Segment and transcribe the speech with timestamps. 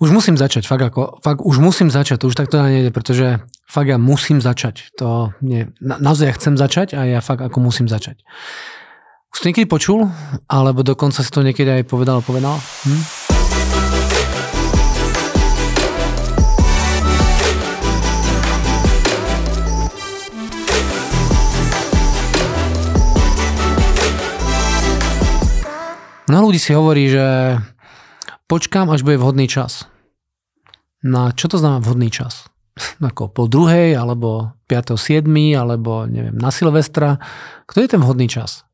[0.00, 3.84] Už musím začať, fakt ako, fakt už musím začať, to už takto nejde, pretože fakt
[3.84, 4.96] ja musím začať.
[4.96, 8.24] To nie, na, naozaj ja chcem začať a ja fakt ako musím začať.
[9.28, 10.08] Už to niekedy počul?
[10.48, 12.56] Alebo dokonca si to niekedy aj povedal povedal?
[12.88, 13.04] Hm?
[26.32, 27.60] Mnoho ľudí si hovorí, že
[28.48, 29.89] počkám, až bude vhodný čas.
[31.00, 32.48] Na čo to znamená vhodný čas?
[33.00, 35.24] Ako po druhej, alebo 5.7.,
[35.56, 37.18] alebo neviem, na Silvestra.
[37.64, 38.68] Kto je ten vhodný čas?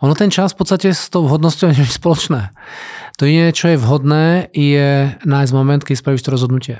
[0.00, 2.54] Ono ten čas v podstate s tou vhodnosťou je spoločné.
[3.18, 6.76] To je, čo je vhodné, je nájsť moment, keď spravíš to rozhodnutie.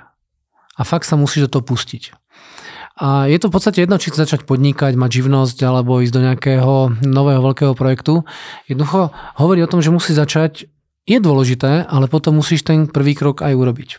[0.79, 2.15] A fakt sa musíš do toho pustiť.
[2.99, 6.75] A je to v podstate jedno, či začať podnikať, mať živnosť alebo ísť do nejakého
[7.07, 8.27] nového veľkého projektu.
[8.67, 10.67] Jednoducho hovorí o tom, že musí začať
[11.09, 13.91] je dôležité, ale potom musíš ten prvý krok aj urobiť.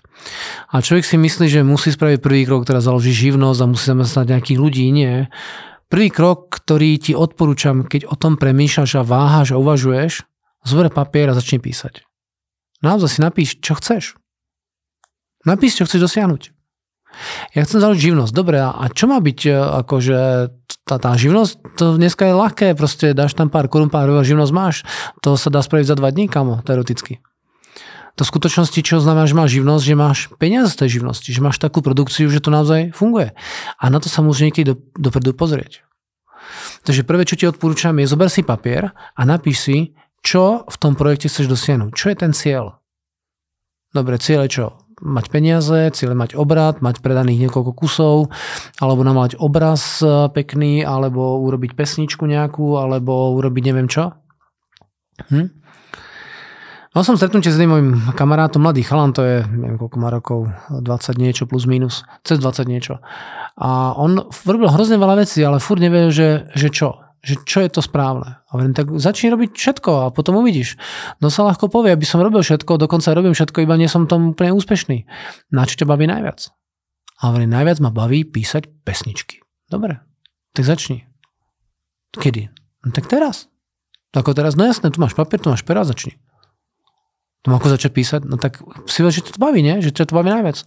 [0.70, 4.26] A človek si myslí, že musí spraviť prvý krok, teda založí živnosť a musí zamestnať
[4.30, 4.86] nejakých ľudí.
[4.94, 5.34] Nie.
[5.90, 10.22] Prvý krok, ktorý ti odporúčam, keď o tom premýšľaš a váhaš a uvažuješ,
[10.62, 12.06] zober papier a začni písať.
[12.86, 14.14] Naozaj si napíš, čo chceš.
[15.50, 16.59] Napíš, čo chceš dosiahnuť.
[17.54, 18.32] Ja chcem založiť živnosť.
[18.32, 19.52] Dobre, a čo má byť e,
[19.84, 20.18] akože
[20.88, 24.54] tá, tá živnosť, to dneska je ľahké, proste dáš tam pár korun, pár eur, živnosť
[24.54, 24.76] máš.
[25.22, 27.22] To sa dá spraviť za dva dní, kamo, teoreticky.
[28.18, 31.40] To v skutočnosti, čo znamená, že máš živnosť, že máš peniaze z tej živnosti, že
[31.40, 33.32] máš takú produkciu, že to naozaj funguje.
[33.80, 35.88] A na to sa musíš niekedy do, dopredu pozrieť.
[36.84, 39.78] Takže prvé, čo ti odporúčam, je zober si papier a napíš si,
[40.20, 41.92] čo v tom projekte chceš dosiahnuť.
[41.96, 42.82] Čo je ten cieľ?
[43.96, 44.66] Dobre, cieľ je čo?
[45.00, 48.18] Mať peniaze, cieľe mať obrad, mať predaných niekoľko kusov,
[48.80, 54.16] alebo namať obraz e, pekný, alebo urobiť pesničku nejakú, alebo urobiť neviem čo.
[55.32, 55.60] Hm?
[56.90, 60.40] Mal som stretnutie s jedným môjim kamarátom, mladý chalan, to je, neviem koľko má rokov,
[60.74, 62.98] 20 niečo plus minus, cez 20 niečo.
[63.60, 67.70] A on robil hrozne veľa vecí, ale furt nevie, že, že čo že čo je
[67.70, 68.40] to správne.
[68.40, 70.80] A hovorím, tak začni robiť všetko a potom uvidíš.
[71.20, 74.36] No sa ľahko povie, aby som robil všetko, dokonca robím všetko, iba nie som tom
[74.36, 75.04] úplne úspešný.
[75.52, 76.52] Na čo ťa baví najviac?
[77.20, 79.44] A hovorím, najviac ma baví písať pesničky.
[79.68, 80.00] Dobre,
[80.56, 81.04] tak začni.
[82.16, 82.48] Kedy?
[82.88, 83.52] No tak teraz.
[84.16, 86.18] Ako teraz, no jasné, tu máš papier, tu máš pera, začni.
[87.46, 88.22] No ako začať písať?
[88.26, 88.60] No tak
[88.90, 89.80] si že ťa to baví, nie?
[89.80, 90.66] Že to baví najviac.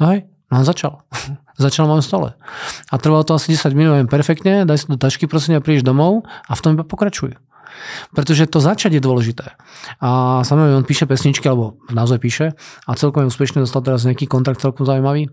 [0.00, 1.04] No hej, no on začal.
[1.58, 2.34] začal mám stole.
[2.90, 5.84] A trvalo to asi 10 minút, viem perfektne, daj si do tašky, prosím, a prídeš
[5.84, 7.36] domov a v tom iba pokračuj.
[8.16, 9.54] Pretože to začať je dôležité.
[10.02, 14.26] A samozrejme, on píše pesničky, alebo naozaj píše, a celkom je úspešne, dostal teraz nejaký
[14.26, 15.30] kontrakt celkom zaujímavý.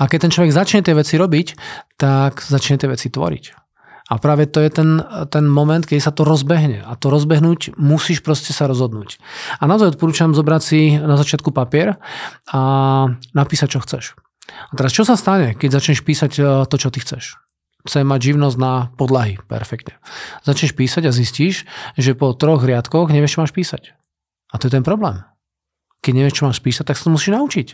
[0.00, 1.46] A keď ten človek začne tie veci robiť,
[2.00, 3.67] tak začne tie veci tvoriť.
[4.08, 6.80] A práve to je ten, ten moment, keď sa to rozbehne.
[6.80, 9.20] A to rozbehnúť musíš proste sa rozhodnúť.
[9.60, 12.00] A naozaj odporúčam zobrať si na začiatku papier
[12.48, 12.60] a
[13.36, 14.04] napísať, čo chceš.
[14.48, 17.36] A teraz čo sa stane, keď začneš písať e, to, čo ty chceš?
[17.84, 19.36] Chcem mať živnosť na podlahy.
[19.44, 20.00] Perfektne.
[20.42, 21.68] Začneš písať a zistíš,
[22.00, 23.92] že po troch riadkoch nevieš, čo máš písať.
[24.50, 25.20] A to je ten problém.
[25.98, 27.68] Keď nevieš, čo máš písať, tak sa to musíš naučiť.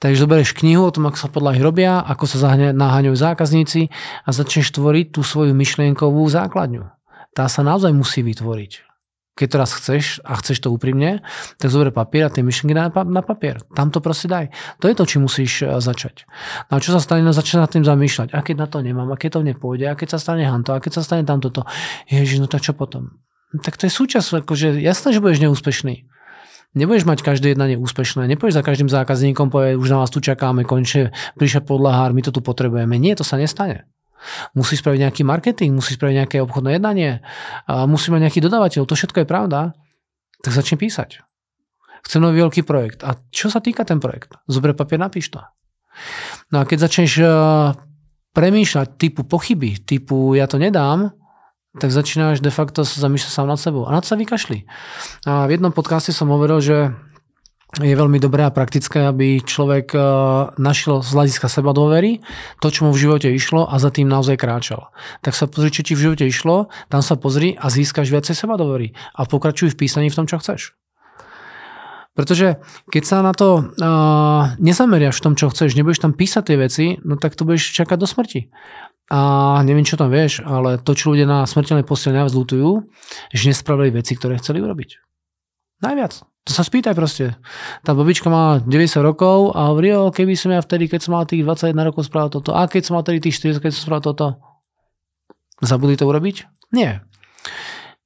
[0.00, 3.92] Takže zoberieš knihu o tom, ako sa podlahy robia, ako sa naháňajú zákazníci
[4.24, 6.88] a začneš tvoriť tú svoju myšlienkovú základňu.
[7.36, 8.92] Tá sa naozaj musí vytvoriť
[9.32, 11.24] keď to raz chceš a chceš to úprimne,
[11.56, 13.64] tak zober papier a tie myšlenky dá na papier.
[13.72, 14.52] Tam to proste daj.
[14.84, 16.28] To je to, či musíš e, začať.
[16.68, 17.24] No a čo sa stane?
[17.24, 18.36] No začne nad tým zamýšľať.
[18.36, 20.82] A keď na to nemám, a keď to nepôjde, a keď sa stane hanto, a
[20.84, 21.48] keď sa stane tamto,
[22.12, 23.16] Ježiš, no tak čo potom?
[23.56, 26.11] No, tak to je súčasť, akože jasné, že budeš neúspešný.
[26.72, 30.64] Nebudeš mať každé jednanie úspešné, nepôjdeš za každým zákazníkom, povie, už na vás tu čakáme,
[30.64, 32.96] končí, prišiel podlahár, my to tu potrebujeme.
[32.96, 33.84] Nie, to sa nestane.
[34.56, 37.20] Musí spraviť nejaký marketing, musí spraviť nejaké obchodné jednanie,
[37.68, 39.76] musí mať nejaký dodávateľ, to všetko je pravda,
[40.40, 41.20] tak začne písať.
[42.08, 43.04] Chcem nový veľký projekt.
[43.04, 44.34] A čo sa týka ten projekt?
[44.48, 45.44] Zobre papier, napíš to.
[46.50, 47.20] No a keď začneš
[48.32, 51.12] premýšľať typu pochyby, typu ja to nedám,
[51.80, 53.88] tak začínaš de facto sa zamýšľať sám nad sebou.
[53.88, 54.68] A nad sa vykašli.
[55.24, 56.92] A v jednom podcaste som hovoril, že
[57.80, 60.00] je veľmi dobré a praktické, aby človek e,
[60.60, 62.20] našiel z hľadiska seba dôvery
[62.60, 64.92] to, čo mu v živote išlo a za tým naozaj kráčal.
[65.24, 68.60] Tak sa pozri, čo ti v živote išlo, tam sa pozri a získaš viacej seba
[68.60, 70.76] dôvery a pokračuj v písaní v tom, čo chceš.
[72.12, 72.60] Pretože
[72.92, 76.84] keď sa na to uh, nezameriaš v tom, čo chceš, nebudeš tam písať tie veci,
[77.08, 78.52] no tak to budeš čakať do smrti.
[79.12, 82.80] A neviem, čo tam vieš, ale to, čo ľudia na smrteľnej posteli najviac lutujú,
[83.28, 84.96] že nespravili veci, ktoré chceli urobiť.
[85.84, 86.24] Najviac.
[86.48, 87.36] To sa spýtaj proste.
[87.84, 91.28] Tá babička má 90 rokov a hovorí, o, keby som ja vtedy, keď som mal
[91.28, 94.04] tých 21 rokov spravil toto, a keď som mal tedy tých 40, keď som spravil
[94.10, 94.26] toto.
[95.60, 96.48] Zabudli to urobiť?
[96.72, 97.04] Nie.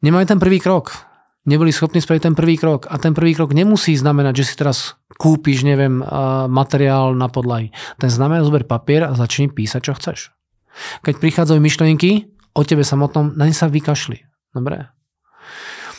[0.02, 1.06] Nemajú ten prvý krok.
[1.46, 2.90] Neboli schopní spraviť ten prvý krok.
[2.90, 6.02] A ten prvý krok nemusí znamenať, že si teraz kúpiš, neviem,
[6.50, 7.72] materiál na podlahy.
[7.96, 10.35] Ten znamená, zober papier a začni písať, čo chceš.
[11.02, 14.22] Keď prichádzajú myšlienky o tebe samotnom, na ne sa vykašli.
[14.52, 14.88] Dobre?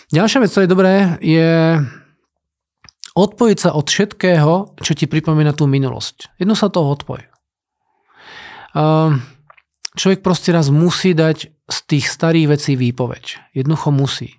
[0.09, 1.77] Ďalšia vec, čo je dobré, je
[3.17, 6.37] odpojiť sa od všetkého, čo ti pripomína tú minulosť.
[6.37, 7.25] Jedno sa toho odpoj.
[9.97, 13.53] Človek proste raz musí dať z tých starých vecí výpoveď.
[13.57, 14.37] Jednoducho musí.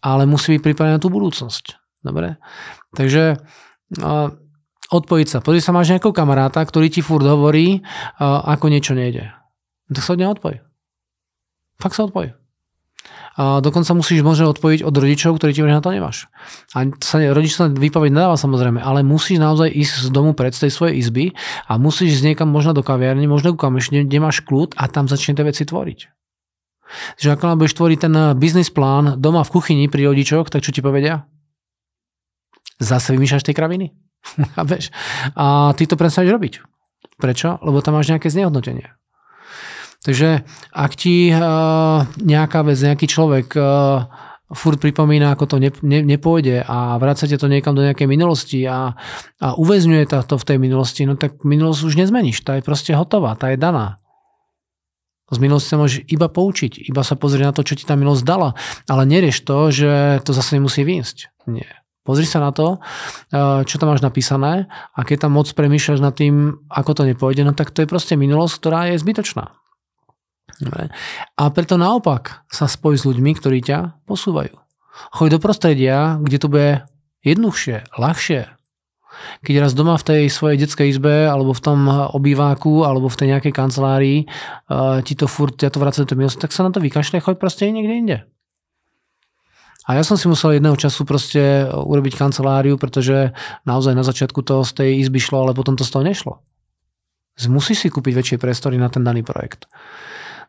[0.00, 1.76] Ale musí byť pripravený na tú budúcnosť.
[2.00, 2.40] Dobre?
[2.96, 3.36] Takže
[4.90, 5.38] odpojiť sa.
[5.44, 7.84] Pozri sa, máš nejakého kamaráta, ktorý ti furt hovorí,
[8.18, 9.30] ako niečo nejde.
[9.90, 10.62] Tak sa od neho odpoj.
[11.82, 12.34] Fakt sa odpoj.
[13.40, 16.28] A dokonca musíš možno odpojiť od rodičov, ktorí ti na to nemáš.
[16.76, 20.68] A sa rodič sa vypoveď nedáva samozrejme, ale musíš naozaj ísť z domu pred z
[20.68, 21.24] tej svojej izby
[21.64, 25.38] a musíš ísť niekam možno do kaviarne, možno kam ešte, kde kľud a tam začne
[25.38, 26.00] tie veci tvoriť.
[27.22, 30.74] Že ako budeš tvoriť ten eh, biznis plán doma v kuchyni pri rodičoch, tak čo
[30.74, 31.24] ti povedia?
[32.82, 33.94] Zase vymýšľaš tie kraviny.
[35.40, 36.54] a ty to prestaneš robiť.
[37.16, 37.56] Prečo?
[37.62, 38.99] Lebo tam máš nejaké znehodnotenie.
[40.00, 44.08] Takže ak ti uh, nejaká vec, nejaký človek uh,
[44.50, 48.98] furt pripomína, ako to ne, ne, nepôjde a vracate to niekam do nejakej minulosti a,
[49.38, 53.38] a uväzňuje to v tej minulosti, no tak minulosť už nezmeníš, tá je proste hotová,
[53.38, 54.02] tá je daná.
[55.30, 58.26] Z minulosti sa môžeš iba poučiť, iba sa pozrieť na to, čo ti tá minulosť
[58.26, 58.58] dala,
[58.90, 61.46] ale nerieš to, že to zase nemusí výjsť.
[61.46, 61.70] Nie.
[62.02, 62.82] Pozri sa na to,
[63.68, 64.66] čo tam máš napísané
[64.96, 68.18] a keď tam moc premýšľaš nad tým, ako to nepôjde, no tak to je proste
[68.18, 69.54] minulosť, ktorá je zbytočná.
[71.36, 74.52] A preto naopak sa spoj s ľuďmi, ktorí ťa posúvajú.
[75.16, 76.70] Choď do prostredia, kde to bude
[77.24, 78.40] jednoduchšie, ľahšie.
[79.44, 83.28] Keď raz doma v tej svojej detskej izbe, alebo v tom obýváku, alebo v tej
[83.36, 86.80] nejakej kancelárii uh, ti to furt, ja to vracam do minulosti, tak sa na to
[86.80, 88.18] vykašle, choď proste niekde inde.
[89.90, 93.34] A ja som si musel jedného času proste urobiť kanceláriu, pretože
[93.66, 96.34] naozaj na začiatku to z tej izby šlo, ale potom to z toho nešlo.
[97.48, 99.64] Musíš si kúpiť väčšie priestory na ten daný projekt.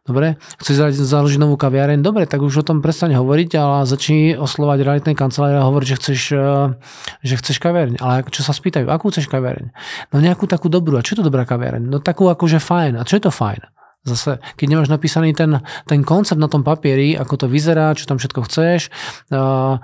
[0.02, 2.02] Dobre, chceš založiť novú kaviareň?
[2.02, 5.98] Dobre, tak už o tom prestane hovoriť, ale začni oslovať realitné kancelárie a hovoriť, že
[6.02, 6.74] chceš, eh,
[7.22, 8.02] že chceš kaviareň.
[8.02, 9.70] Ale čo sa spýtajú, akú chceš kaviareň?
[10.10, 10.98] No nejakú takú dobrú.
[10.98, 11.86] A čo je to dobrá kaviareň?
[11.86, 12.98] No takú akože fajn.
[12.98, 13.62] A čo je to fajn?
[14.02, 18.18] Zase, keď nemáš napísaný ten, ten koncept na tom papieri, ako to vyzerá, čo tam
[18.18, 18.90] všetko chceš,
[19.30, 19.78] uh,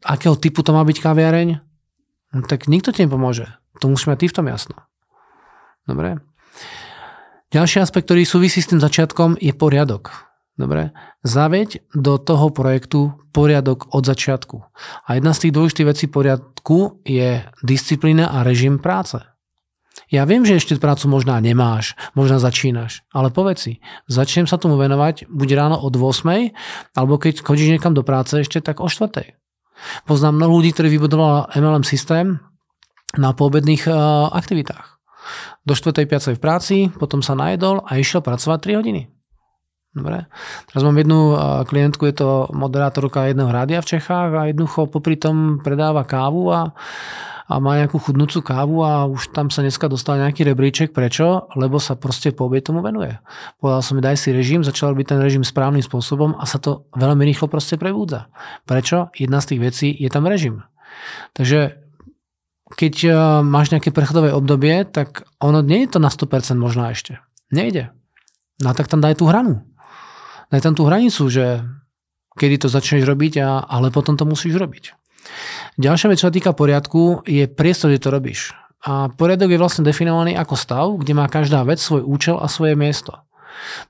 [0.00, 1.60] akého typu to má byť kaviareň,
[2.32, 3.52] no, tak nikto ti nepomôže.
[3.84, 4.80] To musíš mať ty v tom jasno.
[5.84, 6.24] Dobre?
[7.50, 10.14] Ďalší aspekt, ktorý súvisí s tým začiatkom, je poriadok.
[10.54, 10.94] Dobre?
[11.26, 14.62] Zaveď do toho projektu poriadok od začiatku.
[15.10, 19.18] A jedna z tých dôležitých vecí poriadku je disciplína a režim práce.
[20.14, 23.72] Ja viem, že ešte prácu možná nemáš, možno začínaš, ale povedz si,
[24.06, 26.54] začnem sa tomu venovať buď ráno od 8,
[26.94, 29.10] alebo keď chodíš niekam do práce ešte, tak o 4.
[30.06, 32.38] Poznám mnoho ľudí, ktorí vybudovala MLM systém
[33.18, 34.99] na poobedných uh, aktivitách
[35.64, 36.06] do 4.
[36.06, 36.36] 5.
[36.36, 39.02] v práci, potom sa najedol a išiel pracovať 3 hodiny.
[39.90, 40.30] Dobre.
[40.70, 41.34] Teraz mám jednu
[41.66, 46.70] klientku, je to moderátorka jedného rádia v Čechách a jednoducho popri tom predáva kávu a,
[47.50, 50.94] a má nejakú chudnúcu kávu a už tam sa dneska dostal nejaký rebríček.
[50.94, 51.50] Prečo?
[51.58, 53.18] Lebo sa proste po obie tomu venuje.
[53.58, 56.86] Povedal som mi, daj si režim, začal byť ten režim správnym spôsobom a sa to
[56.94, 58.30] veľmi rýchlo proste prebúdza.
[58.70, 59.10] Prečo?
[59.18, 60.62] Jedna z tých vecí je tam režim.
[61.34, 61.79] Takže
[62.74, 63.10] keď e,
[63.42, 67.18] máš nejaké prechodové obdobie, tak ono nie je to na 100% možno ešte.
[67.50, 67.90] Nejde.
[68.62, 69.66] No tak tam daj tú hranu.
[70.50, 71.66] Daj tam tú hranicu, že
[72.38, 74.94] kedy to začneš robiť, a, ale potom to musíš robiť.
[75.78, 78.40] Ďalšia vec, čo sa týka poriadku, je priestor, kde to robíš.
[78.80, 82.74] A poriadok je vlastne definovaný ako stav, kde má každá vec svoj účel a svoje
[82.78, 83.20] miesto.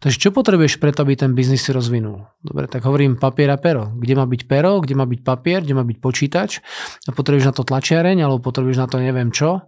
[0.01, 2.29] Takže čo potrebuješ preto, aby ten biznis si rozvinul?
[2.45, 3.91] Dobre, tak hovorím papier a pero.
[3.97, 6.51] Kde má byť pero, kde má byť papier, kde má byť počítač?
[7.09, 9.67] A potrebuješ na to tlačiareň, alebo potrebuješ na to neviem čo?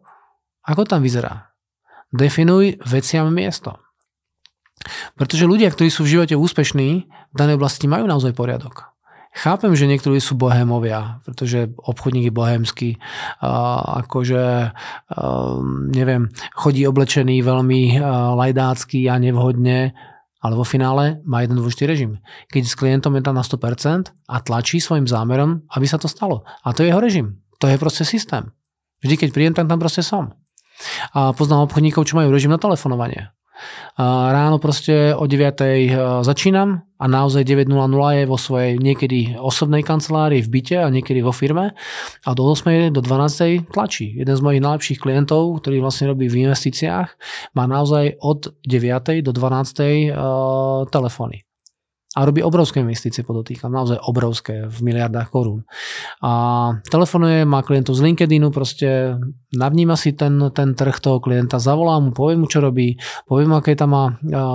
[0.63, 1.53] Ako tam vyzerá?
[2.13, 3.81] Definuj veciam miesto.
[5.17, 8.92] Pretože ľudia, ktorí sú v živote úspešní, v danej oblasti majú naozaj poriadok.
[9.33, 12.89] Chápem, že niektorí sú bohémovia, pretože obchodník je bohémsky,
[13.41, 14.71] akože
[15.89, 17.97] neviem, chodí oblečený veľmi
[18.37, 19.97] lajdácky a nevhodne,
[20.43, 22.21] ale vo finále má jeden dôležitý režim.
[22.53, 26.45] Keď s klientom je tam na 100% a tlačí svojim zámerom, aby sa to stalo.
[26.67, 27.41] A to je jeho režim.
[27.63, 28.51] To je proste systém.
[29.01, 30.35] Vždy, keď príjem, tak tam proste som.
[31.15, 33.31] A poznám obchodníkov, čo majú režim na telefonovanie.
[33.99, 35.61] Ráno proste o 9.
[35.61, 35.93] E,
[36.25, 37.69] začínam a naozaj 9.00
[38.19, 41.77] je vo svojej niekedy osobnej kancelárii v byte a niekedy vo firme
[42.25, 42.89] a do 8.
[42.89, 43.69] do 12.
[43.69, 44.17] tlačí.
[44.17, 47.09] Jeden z mojich najlepších klientov, ktorý vlastne robí v investíciách,
[47.53, 49.21] má naozaj od 9.
[49.21, 50.15] do 12.
[50.15, 51.45] Uh, telefóny.
[52.13, 55.65] A robí obrovské investície, podotýkam, naozaj obrovské, v miliardách korún.
[56.21, 59.17] A telefonuje, má klientov z LinkedInu, proste
[59.57, 63.57] navníma si ten, ten trh toho klienta, zavolá mu, povie mu, čo robí, povie mu,
[63.57, 64.05] aké tam má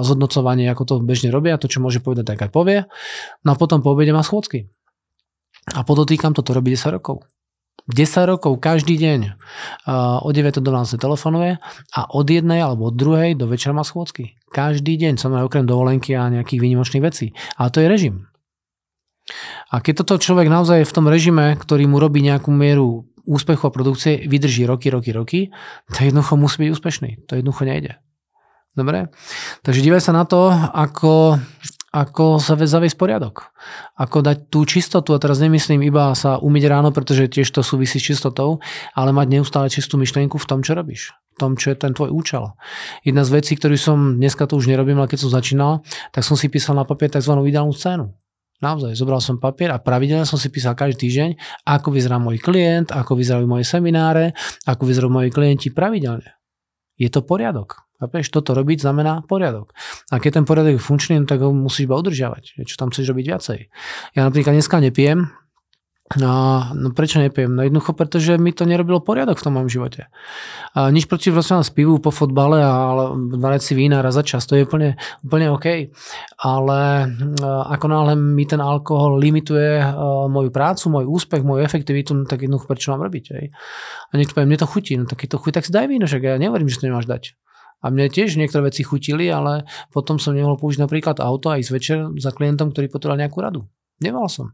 [0.05, 2.85] zhodnocovanie, ako to bežne robia, to, čo môže povedať, tak aj povie.
[3.41, 4.69] No a potom po obede má schôdzky.
[5.73, 7.25] A podotýkam, toto robí 10 rokov.
[7.85, 9.37] 10 rokov každý deň
[10.25, 11.61] od 9 do 12 telefonuje
[11.93, 14.35] a od jednej alebo od druhej do večera má schôdzky.
[14.51, 17.31] Každý deň, samozrejme okrem dovolenky a nejakých výnimočných vecí.
[17.55, 18.15] Ale to je režim.
[19.71, 23.75] A keď toto človek naozaj v tom režime, ktorý mu robí nejakú mieru úspechu a
[23.75, 25.39] produkcie, vydrží roky, roky, roky,
[25.91, 27.09] tak jednoducho musí byť úspešný.
[27.27, 27.99] To jednoducho nejde.
[28.71, 29.11] Dobre?
[29.67, 31.41] Takže dívaj sa na to, ako
[31.87, 33.55] ako sa zaviesť poriadok.
[33.95, 37.97] Ako dať tú čistotu, a teraz nemyslím iba sa umyť ráno, pretože tiež to súvisí
[37.97, 38.59] s čistotou,
[38.91, 41.15] ale mať neustále čistú myšlienku v tom, čo robíš.
[41.33, 42.51] V tom, čo je ten tvoj účel.
[43.07, 45.79] Jedna z vecí, ktorú som dneska to už nerobím, ale keď som začínal,
[46.11, 47.31] tak som si písal na papier tzv.
[47.31, 48.11] ideálnu scénu.
[48.57, 51.29] Naozaj, zobral som papier a pravidelne som si písal každý týždeň,
[51.61, 54.33] ako vyzerá môj klient, ako vyzerajú moje semináre,
[54.65, 56.35] ako vyzerajú moji klienti pravidelne.
[56.97, 57.86] Je to poriadok.
[57.97, 59.73] Chápeš, toto robiť znamená poriadok.
[60.13, 62.61] A keď ten poriadok je funkčný, tak ho musíš iba udržiavať.
[62.61, 63.59] Čo tam chceš robiť viacej.
[64.13, 65.33] Ja napríklad dneska nepijem,
[66.15, 67.51] No, no prečo nepijem?
[67.51, 70.07] No jednoducho, pretože mi to nerobilo poriadok v tom mojom živote.
[70.71, 72.95] A nič proti prosím z pivu po fotbale a
[73.35, 75.91] dať si vína raz za čas, to je úplne, úplne OK.
[76.39, 76.79] Ale
[77.43, 79.83] ako náhle mi ten alkohol limituje
[80.31, 83.25] moju prácu, môj úspech, moju efektivitu, no tak jednoducho prečo mám robiť?
[83.35, 83.51] Hej?
[84.07, 86.07] A niekto povie, mne to chutí, no tak keď to chutí, tak si daj víno,
[86.07, 87.35] však ja nehovorím, že to nemáš dať.
[87.81, 91.69] A mne tiež niektoré veci chutili, ale potom som nemohol použiť napríklad auto aj z
[91.69, 93.61] večer za klientom, ktorý potreboval nejakú radu.
[94.01, 94.53] Nemal som.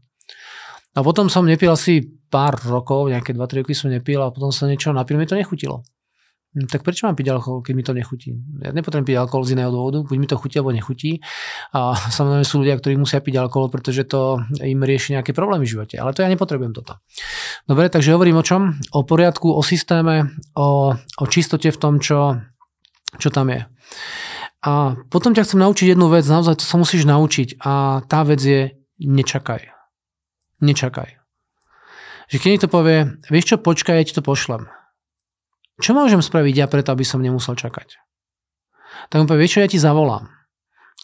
[0.94, 4.70] A potom som nepil asi pár rokov, nejaké 2-3 roky som nepil a potom sa
[4.70, 5.82] niečo napil, mi to nechutilo.
[6.54, 8.30] Hm, tak prečo mám piť alkohol, keď mi to nechutí?
[8.62, 11.18] Ja nepotrebujem piť alkohol z iného dôvodu, buď mi to chutí alebo nechutí.
[11.74, 15.74] A samozrejme sú ľudia, ktorí musia piť alkohol, pretože to im rieši nejaké problémy v
[15.74, 15.98] živote.
[15.98, 17.02] Ale to ja nepotrebujem toto.
[17.66, 18.78] Dobre, takže hovorím o čom?
[18.94, 22.38] O poriadku, o systéme, o, o čistote v tom, čo,
[23.18, 23.62] čo tam je.
[24.64, 28.40] A potom ťa chcem naučiť jednu vec, naozaj to sa musíš naučiť a tá vec
[28.40, 29.70] je nečakaj.
[30.64, 31.20] Nečakaj.
[32.32, 34.66] Že keď to povie, vieš čo, počkaj, ja ti to pošlem.
[35.78, 38.00] Čo môžem spraviť ja preto, aby som nemusel čakať?
[39.12, 40.33] Tak mu povie, vieš čo, ja ti zavolám.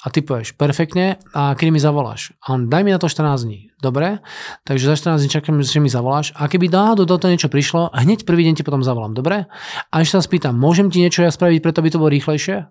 [0.00, 2.32] A ty povieš, perfektne, a kedy mi zavoláš?
[2.40, 3.68] A on, daj mi na to 14 dní.
[3.84, 4.24] Dobre,
[4.64, 6.32] takže za 14 dní čakám, že mi zavoláš.
[6.40, 9.12] A keby náhodou do toho niečo prišlo, hneď prvý deň ti potom zavolám.
[9.12, 9.44] Dobre?
[9.92, 12.64] A ešte sa spýtam, môžem ti niečo ja spraviť, preto by to bolo rýchlejšie?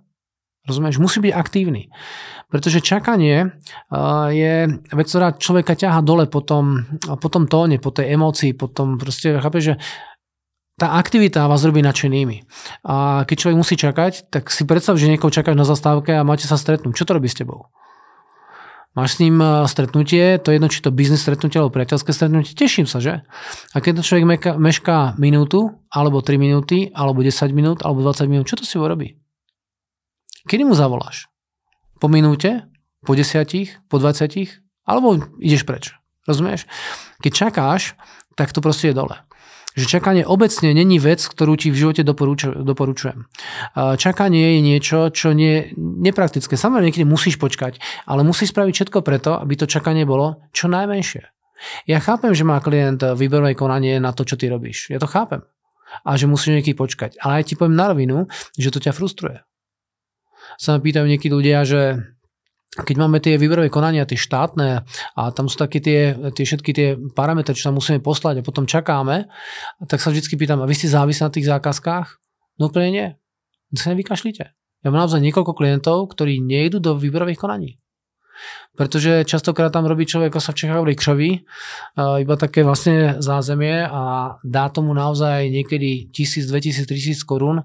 [0.65, 0.97] Rozumieš?
[0.97, 1.93] Musí byť aktívny.
[2.49, 3.61] Pretože čakanie
[4.33, 4.53] je
[4.89, 8.97] vec, ktorá človeka ťaha dole po tom, po tom tóne, po tej emócii, po tom
[8.97, 9.75] proste, chápeš, že
[10.79, 12.47] tá aktivita vás robí nadšenými.
[12.87, 16.47] A keď človek musí čakať, tak si predstav, že niekoho čakáš na zastávke a máte
[16.47, 16.95] sa stretnúť.
[16.95, 17.67] Čo to robí s tebou?
[18.97, 22.57] Máš s ním e, stretnutie, to je jedno, či to biznis stretnutie alebo priateľské stretnutie,
[22.57, 23.21] teším sa, že?
[23.75, 28.49] A keď to človek mešká minútu, alebo 3 minúty, alebo 10 minút, alebo 20 minút,
[28.49, 29.21] čo to si urobí?
[30.49, 31.29] Kedy mu zavoláš?
[32.01, 32.65] Po minúte?
[33.05, 33.45] Po 10?
[33.93, 34.57] Po 20?
[34.89, 35.93] Alebo ideš preč?
[36.25, 36.65] Rozumieš?
[37.21, 37.93] Keď čakáš,
[38.33, 39.28] tak to proste je dole
[39.79, 43.31] že čakanie obecne není vec, ktorú ti v živote doporučujem.
[43.75, 46.59] Čakanie je niečo, čo nie nepraktické.
[46.59, 51.23] Samozrejme, niekedy musíš počkať, ale musíš spraviť všetko preto, aby to čakanie bolo čo najmenšie.
[51.87, 54.91] Ja chápem, že má klient výberové konanie na to, čo ty robíš.
[54.91, 55.43] Ja to chápem.
[56.03, 57.17] A že musíš niekedy počkať.
[57.23, 59.43] Ale aj ti poviem na rovinu, že to ťa frustruje.
[60.55, 62.03] Sa ma pýtajú niekedy ľudia, že
[62.69, 64.85] keď máme tie výberové konania, tie štátne
[65.17, 68.69] a tam sú také tie, tie všetky tie parametre, čo tam musíme poslať a potom
[68.69, 69.25] čakáme,
[69.89, 72.07] tak sa vždy pýtam, a vy ste závisí na tých zákazkách?
[72.61, 73.07] No úplne nie.
[73.73, 74.53] To sa nevykašlite.
[74.53, 77.81] Ja mám naozaj niekoľko klientov, ktorí nejdu do výberových konaní.
[78.77, 81.31] Pretože častokrát tam robí človek, ako sa v Čechách hovorí křoví,
[81.99, 87.59] iba také vlastne zázemie a dá tomu naozaj niekedy 1000, 2000, 3000 korún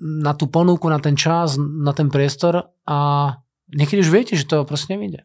[0.00, 3.00] na tú ponuku, na ten čas, na ten priestor a
[3.72, 5.24] niekedy už viete, že to proste nevíde.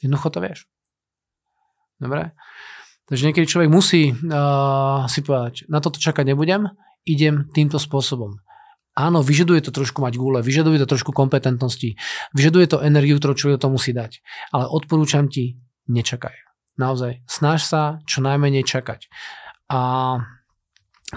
[0.00, 0.58] Jednoducho to vieš.
[2.00, 2.32] Dobre?
[3.04, 6.72] Takže niekedy človek musí uh, si povedať, na toto čakať nebudem,
[7.04, 8.40] idem týmto spôsobom.
[8.94, 11.98] Áno, vyžaduje to trošku mať gule, vyžaduje to trošku kompetentnosti,
[12.32, 14.22] vyžaduje to energiu, ktorú človek to musí dať.
[14.54, 15.58] Ale odporúčam ti,
[15.90, 16.32] nečakaj.
[16.78, 19.10] Naozaj, snaž sa čo najmenej čakať.
[19.68, 19.80] A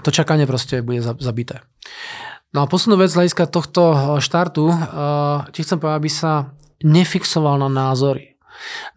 [0.02, 1.62] to čakanie proste bude zabité.
[2.56, 6.32] No a poslednú vec z hľadiska tohto eh, štartu, uh, ti chcem povedať, aby sa
[6.80, 8.38] nefixoval na názory.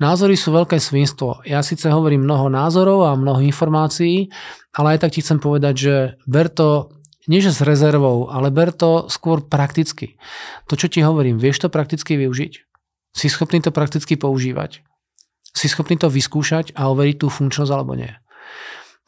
[0.01, 1.45] Názory sú veľké svinstvo.
[1.45, 4.33] Ja síce hovorím mnoho názorov a mnoho informácií,
[4.73, 6.89] ale aj tak ti chcem povedať, že ber to
[7.29, 10.17] nie že s rezervou, ale ber to skôr prakticky.
[10.65, 12.53] To, čo ti hovorím, vieš to prakticky využiť?
[13.13, 14.81] Si schopný to prakticky používať.
[15.53, 18.09] Si schopný to vyskúšať a overiť tú funkčnosť alebo nie.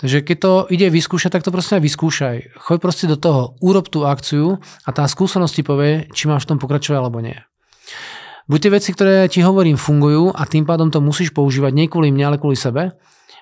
[0.02, 2.36] Takže keď to ide vyskúšať, tak to proste aj vyskúšaj.
[2.58, 6.56] Choď proste do toho, urob tú akciu a tá skúsenosť ti povie, či máš v
[6.56, 7.38] tom pokračovať alebo nie.
[8.50, 12.12] Buď tie veci, ktoré ti hovorím, fungujú a tým pádom to musíš používať nie kvôli
[12.12, 12.92] mne, ale kvôli sebe,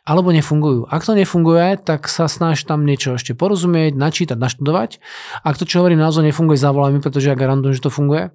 [0.05, 0.85] alebo nefungujú.
[0.89, 5.01] Ak to nefunguje, tak sa snaž tam niečo ešte porozumieť, načítať, naštudovať.
[5.41, 8.29] Ak to, čo hovorím, naozaj nefunguje, zavolaj mi, pretože ja garantujem, že to funguje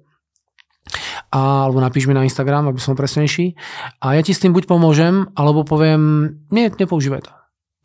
[1.31, 3.55] a, alebo napíš mi na Instagram, aby som presnejší.
[3.99, 7.31] A ja ti s tým buď pomôžem, alebo poviem, nie, nepoužívaj to.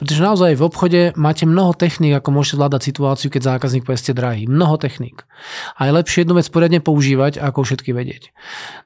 [0.03, 4.11] Pretože naozaj v obchode máte mnoho techník, ako môžete zvládať situáciu, keď zákazník povie, ste
[4.11, 4.51] drahý.
[4.51, 5.23] Mnoho techník.
[5.79, 8.35] A je lepšie jednu vec poriadne používať, ako všetky vedieť.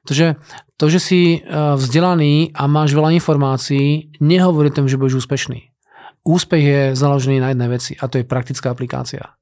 [0.05, 0.37] Takže
[0.77, 5.73] to, že si e, vzdelaný a máš veľa informácií, nehovorí tom, že budeš úspešný.
[6.21, 9.33] Úspech je založený na jednej veci a to je praktická aplikácia.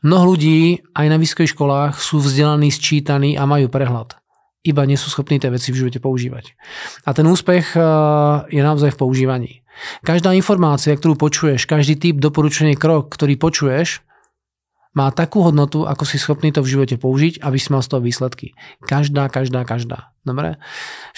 [0.00, 4.24] Mnoho ľudí aj na vysokých školách sú vzdelaní, sčítaní a majú prehľad
[4.64, 6.56] iba nie sú schopní tie veci v živote používať.
[7.04, 7.82] A ten úspech eh,
[8.48, 9.52] je naozaj v používaní.
[10.06, 14.04] Každá informácia, ktorú počuješ, každý typ doporučený krok, ktorý počuješ,
[14.94, 18.00] má takú hodnotu, ako si schopný to v živote použiť, aby si mal z toho
[18.00, 18.54] výsledky.
[18.86, 20.14] Každá, každá, každá.
[20.22, 20.56] Dobre?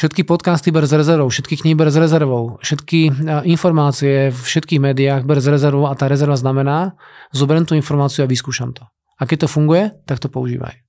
[0.00, 3.12] Všetky podcasty ber z rezervou, všetky knihy ber z rezervou, všetky eh,
[3.46, 6.96] informácie v všetkých médiách ber z rezervou a tá rezerva znamená,
[7.30, 8.88] zoberiem tú informáciu a vyskúšam to.
[9.20, 10.82] A keď to funguje, tak to používaj.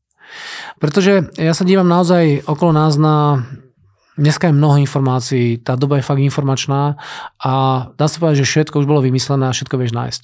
[0.80, 3.48] Pretože ja sa dívam naozaj okolo nás na
[4.18, 6.98] Dneska je mnoho informácií, tá doba je fakt informačná
[7.38, 7.52] a
[7.94, 10.24] dá sa povedať, že všetko už bolo vymyslené a všetko vieš nájsť.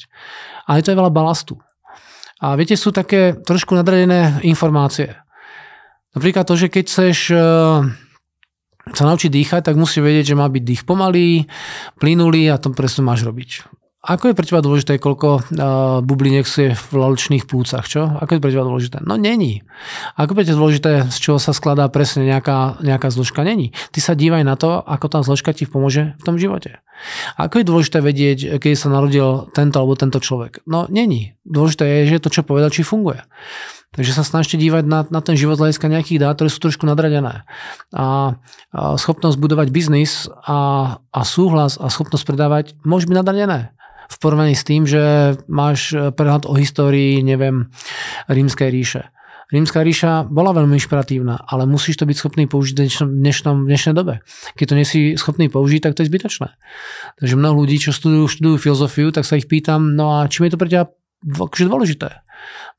[0.65, 1.61] Ale to je veľa balastu.
[2.41, 5.13] A viete, sú také trošku nadradené informácie.
[6.17, 7.39] Napríklad to, že keď chceš eh,
[8.91, 11.45] sa naučiť dýchať, tak musíš vedieť, že má byť dých pomalý,
[12.01, 13.82] plynulý a to presne máš robiť.
[14.03, 15.43] Ako je pre teba dôležité, koľko uh,
[16.03, 18.11] bubliniek sú v laločných plúcach, čo?
[18.19, 18.99] Ako je pre teba dôležité?
[18.99, 19.63] No není.
[20.19, 23.47] Ako je pre teba dôležité, z čoho sa skladá presne nejaká, nejaká zložka?
[23.47, 23.71] Není.
[23.95, 26.83] Ty sa dívaj na to, ako tá zložka ti pomôže v tom živote.
[27.39, 30.67] Ako je dôležité vedieť, keď sa narodil tento alebo tento človek?
[30.67, 31.39] No není.
[31.47, 33.23] Dôležité je, že to, čo povedal, či funguje.
[33.95, 36.83] Takže sa snažte dívať na, na ten život z hľadiska nejakých dát, ktoré sú trošku
[36.83, 37.47] nadradené.
[37.95, 38.35] A,
[38.75, 43.71] a schopnosť budovať biznis a, a súhlas a schopnosť predávať môže byť nadradené
[44.13, 47.73] v porovnaní s tým, že máš prehľad o histórii, neviem,
[48.29, 49.09] rímskej ríše.
[49.53, 53.93] Rímska ríša bola veľmi inšpiratívna, ale musíš to byť schopný použiť v dnešnom, dnešnom, dnešnej
[53.93, 54.25] dobe.
[54.57, 56.49] Keď to nie schopný použiť, tak to je zbytočné.
[57.21, 60.57] Takže mnoho ľudí, čo studujú, študujú filozofiu, tak sa ich pýtam, no a čím je
[60.57, 60.89] to pre teba
[61.21, 62.25] akože dôležité?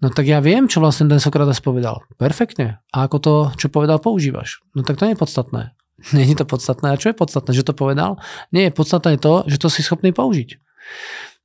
[0.03, 2.03] No tak ja viem, čo vlastne ten Sokrates povedal.
[2.18, 2.83] Perfektne.
[2.90, 4.61] A ako to, čo povedal, používaš?
[4.75, 5.62] No tak to nie je podstatné.
[6.16, 6.90] Není to podstatné.
[6.90, 7.55] A čo je podstatné?
[7.55, 8.18] Že to povedal?
[8.51, 10.59] Nie je podstatné to, že to si schopný použiť.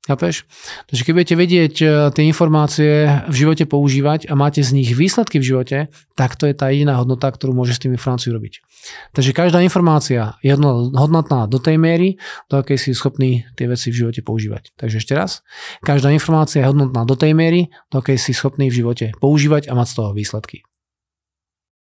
[0.09, 0.49] Chápeš?
[0.89, 5.37] Takže keď budete vedieť e, tie informácie v živote používať a máte z nich výsledky
[5.37, 5.77] v živote,
[6.17, 8.65] tak to je tá jediná hodnota, ktorú môže s tým informáciou robiť.
[9.13, 12.17] Takže každá informácia je hodnotná do tej miery,
[12.49, 14.73] do akej si schopný tie veci v živote používať.
[14.81, 15.45] Takže ešte raz,
[15.85, 19.77] každá informácia je hodnotná do tej miery, do akej si schopný v živote používať a
[19.77, 20.68] mať z toho výsledky.